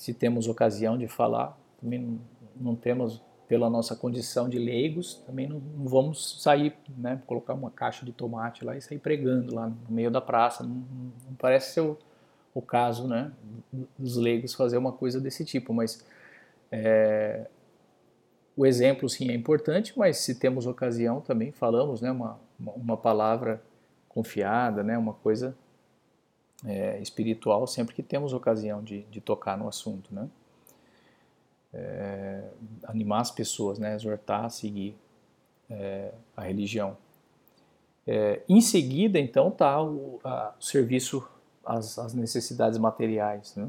se 0.06 0.14
temos 0.14 0.48
ocasião 0.48 1.00
de 1.00 1.08
falar, 1.08 1.58
também 1.82 2.22
não, 2.56 2.76
temos 2.76 3.20
pela 3.48 3.72
nossa 3.72 3.96
condição 3.96 4.48
de 4.48 4.60
leigos, 4.60 5.16
também 5.26 5.48
não, 5.48 5.60
não, 5.60 5.88
vamos 5.88 6.44
sair, 6.44 6.76
né, 6.96 7.20
colocar 7.26 7.56
uma 7.56 7.72
caixa 7.72 8.06
de 8.06 8.12
tomate 8.12 8.64
lá 8.64 8.78
e 8.78 8.82
sair 8.82 9.00
pregando 9.00 9.56
lá 9.56 9.68
no 9.68 9.76
meio 9.90 10.12
da 10.12 10.22
praça. 10.22 10.64
Não, 10.64 10.76
não 10.76 11.36
parece 11.40 11.74
ser 11.74 11.82
o, 11.82 11.98
o, 12.54 12.62
caso, 12.62 13.08
né, 13.08 13.32
dos 13.98 14.16
leigos 14.16 14.54
fazer 14.54 14.78
uma 14.78 14.92
coisa 14.92 15.20
desse 15.20 15.44
tipo, 15.44 15.74
mas 15.74 16.06
é, 16.72 17.48
o 18.56 18.64
exemplo 18.64 19.10
sim 19.10 19.32
é 19.32 19.34
importante, 19.34 19.98
mas 19.98 20.18
se 20.18 20.36
temos 20.36 20.68
ocasião 20.68 21.20
também 21.20 21.52
falamos, 21.52 22.00
né, 22.00 22.12
uma, 22.12 22.40
uma 22.60 22.96
palavra 22.96 23.60
confiada, 24.08 24.84
né, 24.84 24.96
uma 25.00 25.14
coisa 25.14 25.58
é, 26.64 27.00
espiritual 27.02 27.66
sempre 27.68 27.96
que 27.96 28.04
temos 28.04 28.34
ocasião 28.34 28.84
de, 28.84 29.02
de 29.04 29.20
tocar 29.20 29.58
no 29.58 29.68
assunto, 29.68 30.14
né 30.14 30.30
é, 31.76 32.42
animar 32.84 33.22
as 33.22 33.32
pessoas, 33.32 33.78
né, 33.78 33.94
exortar 33.96 34.46
a 34.46 34.50
seguir 34.50 34.96
é, 35.70 36.14
a 36.36 36.42
religião. 36.42 36.98
É, 38.08 38.42
em 38.48 38.62
seguida, 38.62 39.20
então, 39.20 39.50
está 39.50 39.82
o, 39.82 40.20
o, 40.24 40.64
serviço 40.64 41.28
às, 41.66 42.00
às, 42.00 42.14
necessidades 42.14 42.78
materiais, 42.78 43.56
né? 43.56 43.68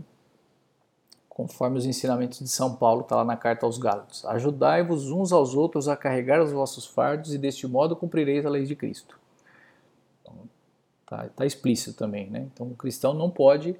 conforme 1.28 1.78
os 1.78 1.84
ensinamentos 1.84 2.38
de 2.38 2.48
São 2.48 2.76
Paulo, 2.76 3.02
está 3.02 3.16
lá 3.16 3.24
na 3.24 3.36
carta 3.36 3.66
aos 3.66 3.76
Gálatas. 3.76 4.24
Ajudai-vos 4.24 5.10
uns 5.10 5.32
aos 5.32 5.54
outros 5.54 5.88
a 5.88 5.96
carregar 5.96 6.42
os 6.42 6.52
vossos 6.52 6.86
fardos 6.86 7.34
e 7.34 7.38
deste 7.38 7.66
modo 7.66 7.96
cumprireis 7.96 8.46
a 8.46 8.50
lei 8.50 8.64
de 8.64 8.74
Cristo. 8.74 9.18
Está 11.06 11.28
tá 11.28 11.46
explícito 11.46 11.96
também. 11.96 12.28
Né? 12.28 12.48
Então, 12.52 12.66
o 12.66 12.74
cristão 12.74 13.14
não 13.14 13.30
pode 13.30 13.76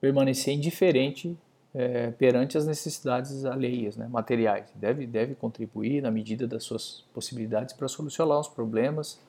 permanecer 0.00 0.52
indiferente 0.54 1.36
é, 1.72 2.10
perante 2.10 2.58
as 2.58 2.66
necessidades 2.66 3.44
alheias, 3.44 3.96
né, 3.96 4.08
materiais. 4.08 4.68
Deve, 4.74 5.06
deve 5.06 5.34
contribuir 5.34 6.02
na 6.02 6.10
medida 6.10 6.46
das 6.46 6.64
suas 6.64 7.04
possibilidades 7.14 7.74
para 7.74 7.86
solucionar 7.86 8.40
os 8.40 8.48
problemas, 8.48 9.20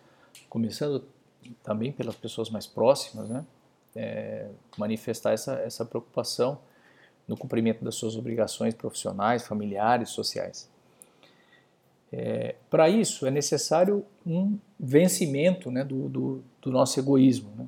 começando 0.49 1.03
também 1.63 1.91
pelas 1.91 2.15
pessoas 2.15 2.49
mais 2.49 2.65
próximas, 2.65 3.29
né, 3.29 3.45
é, 3.95 4.47
manifestar 4.77 5.33
essa, 5.33 5.53
essa 5.59 5.85
preocupação 5.85 6.59
no 7.27 7.37
cumprimento 7.37 7.83
das 7.83 7.95
suas 7.95 8.15
obrigações 8.15 8.73
profissionais, 8.73 9.45
familiares, 9.45 10.09
sociais. 10.09 10.69
É, 12.11 12.55
para 12.69 12.89
isso 12.89 13.27
é 13.27 13.31
necessário 13.31 14.03
um 14.25 14.57
vencimento 14.79 15.69
né, 15.69 15.83
do, 15.83 16.09
do, 16.09 16.43
do 16.61 16.71
nosso 16.71 16.99
egoísmo, 16.99 17.51
né, 17.55 17.67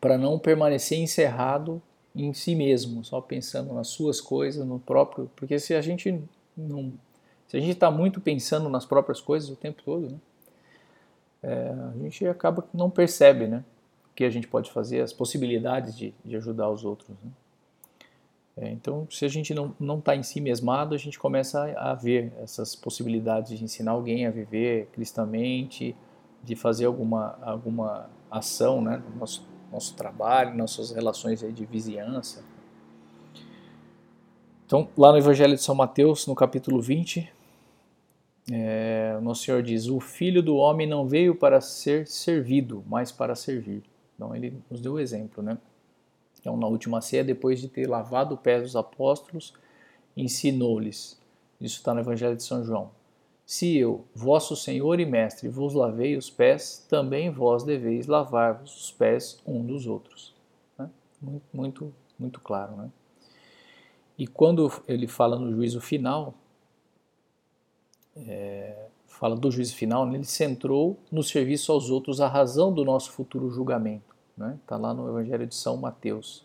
para 0.00 0.18
não 0.18 0.38
permanecer 0.38 0.98
encerrado 0.98 1.80
em 2.14 2.32
si 2.34 2.54
mesmo, 2.54 3.04
só 3.04 3.20
pensando 3.20 3.72
nas 3.72 3.88
suas 3.88 4.20
coisas, 4.20 4.66
no 4.66 4.78
próprio. 4.78 5.30
Porque 5.36 5.58
se 5.58 5.74
a 5.74 5.80
gente 5.80 6.22
não. 6.56 6.92
Se 7.46 7.56
a 7.56 7.60
gente 7.60 7.72
está 7.72 7.90
muito 7.90 8.20
pensando 8.20 8.68
nas 8.68 8.86
próprias 8.86 9.20
coisas 9.20 9.50
o 9.50 9.56
tempo 9.56 9.82
todo, 9.82 10.08
né, 10.08 10.18
é, 11.42 11.70
a 11.94 11.98
gente 12.02 12.26
acaba 12.26 12.62
que 12.62 12.76
não 12.76 12.90
percebe 12.90 13.46
né, 13.46 13.64
o 14.10 14.14
que 14.14 14.24
a 14.24 14.30
gente 14.30 14.46
pode 14.46 14.70
fazer, 14.70 15.00
as 15.00 15.12
possibilidades 15.12 15.96
de, 15.96 16.14
de 16.24 16.36
ajudar 16.36 16.70
os 16.70 16.84
outros. 16.84 17.08
Né. 17.08 17.30
É, 18.60 18.70
então, 18.70 19.08
se 19.10 19.24
a 19.24 19.28
gente 19.28 19.54
não 19.54 19.98
está 19.98 20.14
em 20.14 20.22
si 20.22 20.40
mesmado, 20.40 20.94
a 20.94 20.98
gente 20.98 21.18
começa 21.18 21.64
a, 21.64 21.92
a 21.92 21.94
ver 21.94 22.32
essas 22.42 22.76
possibilidades 22.76 23.58
de 23.58 23.64
ensinar 23.64 23.92
alguém 23.92 24.26
a 24.26 24.30
viver 24.30 24.88
cristamente, 24.92 25.96
de 26.44 26.54
fazer 26.54 26.84
alguma, 26.84 27.38
alguma 27.42 28.10
ação 28.30 28.82
né, 28.82 29.02
no 29.10 29.20
nosso 29.20 29.50
nosso 29.70 29.94
trabalho, 29.94 30.56
nossas 30.56 30.90
relações 30.90 31.40
de 31.40 31.64
vizinhança. 31.64 32.44
Então, 34.66 34.88
lá 34.96 35.12
no 35.12 35.18
Evangelho 35.18 35.54
de 35.54 35.62
São 35.62 35.74
Mateus, 35.74 36.26
no 36.26 36.34
capítulo 36.34 36.80
20, 36.80 37.32
é, 38.50 39.18
Nosso 39.22 39.44
Senhor 39.44 39.62
diz: 39.62 39.88
O 39.88 40.00
filho 40.00 40.42
do 40.42 40.56
homem 40.56 40.86
não 40.86 41.06
veio 41.06 41.34
para 41.34 41.60
ser 41.60 42.06
servido, 42.06 42.84
mas 42.86 43.10
para 43.10 43.34
servir. 43.34 43.82
Então, 44.14 44.34
ele 44.34 44.54
nos 44.70 44.80
deu 44.80 44.94
o 44.94 45.00
exemplo, 45.00 45.42
né? 45.42 45.58
Então, 46.40 46.56
na 46.56 46.66
última 46.66 47.00
ceia, 47.02 47.22
depois 47.22 47.60
de 47.60 47.68
ter 47.68 47.86
lavado 47.86 48.34
o 48.34 48.38
pé 48.38 48.60
dos 48.60 48.74
apóstolos, 48.74 49.52
ensinou-lhes. 50.16 51.20
Isso 51.60 51.76
está 51.76 51.92
no 51.92 52.00
Evangelho 52.00 52.34
de 52.34 52.42
São 52.42 52.64
João. 52.64 52.90
Se 53.44 53.76
eu, 53.76 54.04
vosso 54.14 54.56
Senhor 54.56 55.00
e 55.00 55.04
Mestre, 55.04 55.48
vos 55.48 55.74
lavei 55.74 56.16
os 56.16 56.30
pés, 56.30 56.86
também 56.88 57.30
vós 57.30 57.64
deveis 57.64 58.06
lavar-vos 58.06 58.74
os 58.76 58.92
pés 58.92 59.40
um 59.46 59.64
dos 59.64 59.86
outros. 59.86 60.34
Né? 60.78 60.88
Muito, 61.20 61.44
muito, 61.52 61.94
muito 62.18 62.40
claro. 62.40 62.76
Né? 62.76 62.90
E 64.16 64.26
quando 64.26 64.70
ele 64.86 65.06
fala 65.06 65.38
no 65.38 65.52
juízo 65.52 65.80
final, 65.80 66.32
é, 68.16 68.86
fala 69.06 69.36
do 69.36 69.50
juízo 69.50 69.74
final, 69.74 70.08
ele 70.14 70.24
centrou 70.24 70.98
no 71.10 71.22
serviço 71.22 71.72
aos 71.72 71.90
outros 71.90 72.20
a 72.20 72.28
razão 72.28 72.72
do 72.72 72.84
nosso 72.84 73.10
futuro 73.10 73.50
julgamento. 73.50 74.09
Está 74.40 74.46
né? 74.46 74.58
Tá 74.66 74.76
lá 74.76 74.94
no 74.94 75.08
Evangelho 75.08 75.46
de 75.46 75.54
São 75.54 75.76
Mateus. 75.76 76.44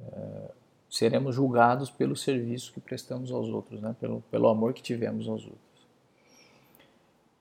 É, 0.00 0.50
seremos 0.88 1.34
julgados 1.34 1.90
pelo 1.90 2.16
serviço 2.16 2.72
que 2.72 2.80
prestamos 2.80 3.30
aos 3.30 3.48
outros, 3.48 3.80
né? 3.80 3.94
pelo, 4.00 4.22
pelo 4.30 4.48
amor 4.48 4.72
que 4.72 4.82
tivemos 4.82 5.28
aos 5.28 5.44
outros. 5.44 5.60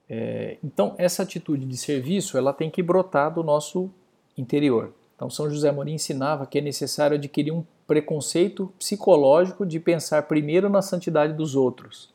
É, 0.10 0.58
então, 0.62 0.94
essa 0.98 1.24
atitude 1.24 1.66
de 1.66 1.78
serviço 1.78 2.38
ela 2.38 2.52
tem 2.52 2.70
que 2.70 2.84
brotar 2.84 3.34
do 3.34 3.42
nosso 3.44 3.90
interior. 4.38 4.94
Então, 5.16 5.30
São 5.30 5.50
José 5.50 5.72
Maria 5.72 5.94
ensinava 5.94 6.46
que 6.46 6.58
é 6.58 6.62
necessário 6.62 7.16
adquirir 7.16 7.52
um 7.52 7.64
preconceito 7.88 8.74
psicológico 8.78 9.66
de 9.66 9.80
pensar 9.80 10.24
primeiro 10.24 10.70
na 10.70 10.82
santidade 10.82 11.34
dos 11.34 11.56
outros. 11.56 12.10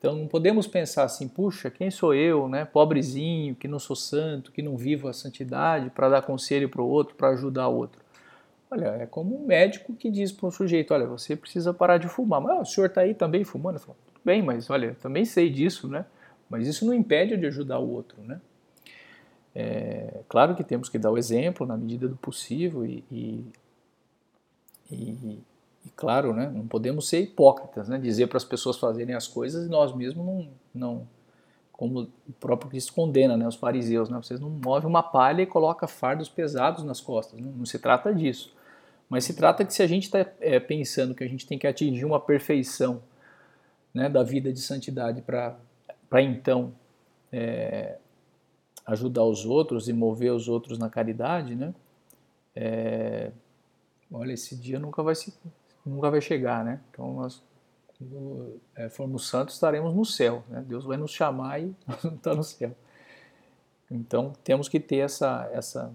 Então, 0.00 0.16
não 0.16 0.26
podemos 0.26 0.66
pensar 0.66 1.04
assim, 1.04 1.28
puxa, 1.28 1.70
quem 1.70 1.90
sou 1.90 2.14
eu, 2.14 2.48
né, 2.48 2.64
pobrezinho, 2.64 3.54
que 3.54 3.68
não 3.68 3.78
sou 3.78 3.94
santo, 3.94 4.50
que 4.50 4.62
não 4.62 4.74
vivo 4.74 5.08
a 5.08 5.12
santidade, 5.12 5.90
para 5.90 6.08
dar 6.08 6.22
conselho 6.22 6.70
para 6.70 6.80
o 6.80 6.88
outro, 6.88 7.14
para 7.14 7.28
ajudar 7.28 7.68
o 7.68 7.76
outro. 7.76 8.00
Olha, 8.70 8.86
é 8.86 9.04
como 9.04 9.36
um 9.36 9.46
médico 9.46 9.92
que 9.92 10.10
diz 10.10 10.32
para 10.32 10.46
um 10.46 10.50
sujeito, 10.50 10.94
olha, 10.94 11.06
você 11.06 11.36
precisa 11.36 11.74
parar 11.74 11.98
de 11.98 12.08
fumar. 12.08 12.40
Mas 12.40 12.52
ah, 12.52 12.60
o 12.62 12.64
senhor 12.64 12.86
está 12.86 13.02
aí 13.02 13.12
também 13.12 13.44
fumando? 13.44 13.76
Eu 13.76 13.80
falo, 13.80 13.98
tudo 14.06 14.20
bem, 14.24 14.42
mas 14.42 14.70
olha, 14.70 14.96
também 15.02 15.26
sei 15.26 15.50
disso, 15.50 15.86
né? 15.86 16.06
Mas 16.48 16.66
isso 16.66 16.86
não 16.86 16.94
impede 16.94 17.36
de 17.36 17.44
ajudar 17.46 17.78
o 17.78 17.90
outro, 17.90 18.22
né? 18.22 18.40
É, 19.54 20.22
claro 20.28 20.54
que 20.54 20.64
temos 20.64 20.88
que 20.88 20.98
dar 20.98 21.10
o 21.10 21.18
exemplo 21.18 21.66
na 21.66 21.76
medida 21.76 22.08
do 22.08 22.16
possível 22.16 22.86
e, 22.86 23.04
e, 23.10 23.44
e, 24.90 25.40
e 25.84 25.88
claro, 25.90 26.34
né, 26.34 26.50
não 26.54 26.66
podemos 26.66 27.08
ser 27.08 27.20
hipócritas, 27.20 27.88
né, 27.88 27.98
dizer 27.98 28.26
para 28.26 28.36
as 28.36 28.44
pessoas 28.44 28.78
fazerem 28.78 29.14
as 29.14 29.26
coisas 29.26 29.66
e 29.66 29.68
nós 29.70 29.94
mesmos 29.94 30.24
não, 30.24 30.48
não 30.74 31.08
como 31.72 32.02
o 32.28 32.32
próprio 32.38 32.70
Cristo 32.70 32.92
condena, 32.92 33.36
né, 33.36 33.48
os 33.48 33.56
fariseus, 33.56 34.08
né, 34.08 34.18
vocês 34.22 34.38
não 34.38 34.50
movem 34.50 34.88
uma 34.88 35.02
palha 35.02 35.42
e 35.42 35.46
colocam 35.46 35.88
fardos 35.88 36.28
pesados 36.28 36.84
nas 36.84 37.00
costas, 37.00 37.40
né, 37.40 37.50
não 37.56 37.64
se 37.64 37.78
trata 37.78 38.14
disso, 38.14 38.54
mas 39.08 39.24
se 39.24 39.34
trata 39.34 39.64
que 39.64 39.72
se 39.72 39.82
a 39.82 39.86
gente 39.86 40.04
está 40.04 40.24
é, 40.40 40.60
pensando 40.60 41.14
que 41.14 41.24
a 41.24 41.28
gente 41.28 41.46
tem 41.46 41.58
que 41.58 41.66
atingir 41.66 42.04
uma 42.04 42.20
perfeição 42.20 43.02
né, 43.92 44.08
da 44.08 44.22
vida 44.22 44.52
de 44.52 44.60
santidade 44.60 45.22
para 45.22 45.56
então 46.22 46.72
é, 47.32 47.96
ajudar 48.86 49.24
os 49.24 49.44
outros 49.44 49.88
e 49.88 49.92
mover 49.92 50.32
os 50.32 50.48
outros 50.48 50.78
na 50.78 50.88
caridade, 50.88 51.54
né? 51.54 51.74
É, 52.54 53.30
olha, 54.12 54.32
esse 54.32 54.56
dia 54.56 54.78
nunca 54.78 55.02
vai, 55.02 55.14
se, 55.14 55.32
nunca 55.84 56.10
vai 56.10 56.20
chegar, 56.20 56.64
né? 56.64 56.80
Então 56.90 57.14
nós, 57.14 57.42
é, 58.76 58.88
formos 58.88 59.28
santos, 59.28 59.54
estaremos 59.54 59.94
no 59.94 60.04
céu, 60.04 60.44
né? 60.48 60.64
Deus 60.66 60.84
vai 60.84 60.96
nos 60.96 61.10
chamar 61.10 61.60
e 61.60 61.74
estar 62.16 62.34
no 62.34 62.44
céu. 62.44 62.74
Então 63.90 64.32
temos 64.44 64.68
que 64.68 64.78
ter 64.78 64.98
essa, 64.98 65.48
essa 65.52 65.92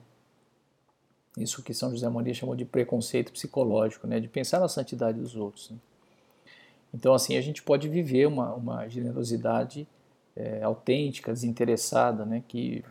isso 1.38 1.62
que 1.64 1.74
São 1.74 1.92
José 1.92 2.08
Maria 2.10 2.34
chamou 2.34 2.56
de 2.56 2.66
preconceito 2.66 3.32
psicológico, 3.32 4.08
né? 4.08 4.20
De 4.20 4.28
pensar 4.28 4.60
na 4.60 4.68
santidade 4.68 5.20
dos 5.20 5.36
outros. 5.36 5.70
Né? 5.70 5.78
Então, 6.94 7.14
assim, 7.14 7.36
a 7.36 7.42
gente 7.42 7.62
pode 7.62 7.90
viver 7.90 8.26
uma, 8.26 8.54
uma 8.54 8.88
generosidade 8.88 9.86
é, 10.34 10.64
autêntica, 10.64 11.34
desinteressada, 11.34 12.26
né, 12.26 12.42
que 12.48 12.86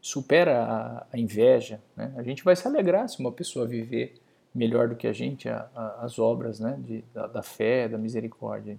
supera 0.00 0.62
a, 0.62 1.06
a 1.12 1.18
inveja. 1.18 1.80
Né? 1.96 2.12
A 2.16 2.22
gente 2.22 2.44
vai 2.44 2.54
se 2.54 2.66
alegrar 2.68 3.08
se 3.08 3.18
uma 3.18 3.32
pessoa 3.32 3.66
viver 3.66 4.14
melhor 4.54 4.88
do 4.88 4.94
que 4.94 5.06
a 5.06 5.12
gente 5.12 5.48
a, 5.48 5.68
a, 5.74 6.04
as 6.04 6.18
obras 6.18 6.60
né, 6.60 6.78
de, 6.78 7.04
da, 7.12 7.26
da, 7.26 7.42
fé, 7.42 7.88
da 7.88 7.98
misericórdia. 7.98 8.78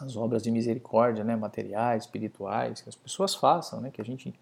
As 0.00 0.16
obras 0.16 0.42
de 0.42 0.50
misericórdia, 0.50 1.24
né, 1.24 1.36
materiais, 1.36 2.04
espirituais, 2.04 2.80
que 2.80 2.88
as 2.88 2.94
pessoas 2.94 3.34
façam, 3.34 3.80
né, 3.80 3.90
que 3.90 4.00
a 4.00 4.04
gente 4.04 4.32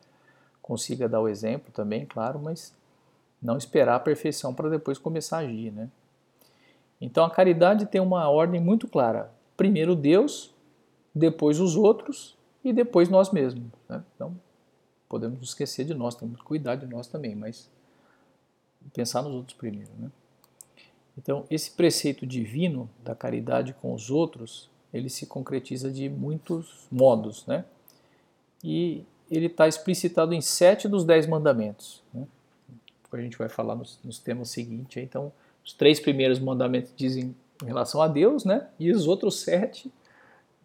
consiga 0.61 1.09
dar 1.09 1.21
o 1.21 1.29
exemplo 1.29 1.73
também, 1.73 2.05
claro, 2.05 2.39
mas 2.39 2.77
não 3.41 3.57
esperar 3.57 3.95
a 3.95 4.01
perfeição 4.01 4.53
para 4.53 4.69
depois 4.69 4.99
começar 4.99 5.39
a 5.39 5.41
agir. 5.41 5.73
Né? 5.73 5.89
Então 7.01 7.25
a 7.25 7.31
caridade 7.31 7.87
tem 7.87 8.01
uma 8.01 8.29
ordem 8.29 8.61
muito 8.61 8.87
clara. 8.87 9.31
Primeiro 9.57 9.97
Deus, 9.97 10.55
depois 11.15 11.59
os 11.59 11.75
outros 11.75 12.37
e 12.63 12.73
depois 12.73 13.09
nós 13.09 13.31
mesmos. 13.33 13.71
Né? 13.89 14.03
Então 14.15 14.37
podemos 15.09 15.43
esquecer 15.43 15.85
de 15.85 15.95
nós, 15.95 16.15
temos 16.15 16.37
que 16.37 16.45
cuidar 16.45 16.77
de 16.77 16.87
nós 16.87 17.07
também, 17.07 17.35
mas 17.35 17.71
pensar 18.91 19.23
nos 19.23 19.33
outros 19.33 19.57
primeiro. 19.57 19.91
Né? 19.99 20.11
Então, 21.17 21.45
esse 21.51 21.71
preceito 21.73 22.27
divino 22.27 22.89
da 23.03 23.15
caridade 23.15 23.75
com 23.75 23.93
os 23.93 24.11
outros, 24.11 24.71
ele 24.93 25.09
se 25.09 25.27
concretiza 25.27 25.91
de 25.91 26.09
muitos 26.09 26.87
modos, 26.91 27.45
né? 27.47 27.65
E 28.63 29.05
ele 29.31 29.47
está 29.47 29.69
explicitado 29.69 30.33
em 30.33 30.41
sete 30.41 30.89
dos 30.89 31.05
dez 31.05 31.27
mandamentos. 31.27 32.03
Né? 32.15 32.27
A 33.13 33.21
gente 33.21 33.37
vai 33.37 33.49
falar 33.49 33.75
nos, 33.75 33.99
nos 34.05 34.19
temas 34.19 34.51
seguintes. 34.51 35.03
Então, 35.03 35.33
os 35.65 35.73
três 35.73 35.99
primeiros 35.99 36.39
mandamentos 36.39 36.93
dizem 36.97 37.35
em 37.63 37.67
relação 37.67 38.01
a 38.01 38.09
Deus, 38.09 38.45
né? 38.45 38.69
E 38.79 38.93
os 38.93 39.07
outros 39.07 39.41
sete 39.41 39.93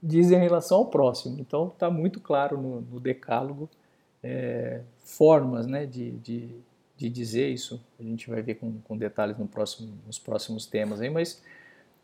dizem 0.01 0.37
em 0.37 0.41
relação 0.41 0.79
ao 0.79 0.85
próximo. 0.85 1.39
Então, 1.39 1.67
está 1.67 1.89
muito 1.89 2.19
claro 2.19 2.61
no, 2.61 2.81
no 2.81 2.99
decálogo 2.99 3.69
é, 4.21 4.81
formas, 4.99 5.65
né? 5.65 5.85
de, 5.85 6.11
de 6.11 6.49
de 6.95 7.09
dizer 7.09 7.49
isso, 7.49 7.83
a 7.99 8.03
gente 8.03 8.29
vai 8.29 8.41
ver 8.41 8.55
com, 8.55 8.79
com 8.81 8.97
detalhes 8.97 9.37
no 9.37 9.47
próximo, 9.47 9.93
nos 10.05 10.19
próximos 10.19 10.65
temas 10.65 11.01
aí, 11.01 11.09
mas 11.09 11.41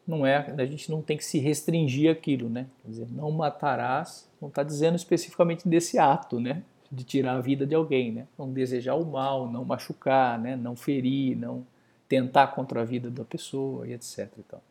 não 0.05 0.25
é, 0.25 0.37
a 0.57 0.65
gente 0.65 0.89
não 0.89 1.01
tem 1.01 1.15
que 1.15 1.23
se 1.23 1.37
restringir 1.37 2.11
aquilo, 2.11 2.49
né? 2.49 2.65
Quer 2.81 2.89
dizer, 2.89 3.07
não 3.11 3.29
matarás, 3.31 4.27
não 4.41 4.49
está 4.49 4.63
dizendo 4.63 4.95
especificamente 4.95 5.67
desse 5.67 5.99
ato, 5.99 6.39
né? 6.39 6.63
De 6.91 7.03
tirar 7.03 7.33
a 7.33 7.41
vida 7.41 7.65
de 7.67 7.75
alguém, 7.75 8.11
né? 8.11 8.27
Não 8.37 8.51
desejar 8.51 8.95
o 8.95 9.05
mal, 9.05 9.49
não 9.49 9.63
machucar, 9.63 10.39
né? 10.39 10.55
Não 10.55 10.75
ferir, 10.75 11.37
não 11.37 11.65
tentar 12.07 12.47
contra 12.47 12.81
a 12.81 12.83
vida 12.85 13.11
da 13.11 13.23
pessoa 13.23 13.87
e 13.87 13.93
etc. 13.93 14.27
E 14.39 14.43
tal. 14.43 14.63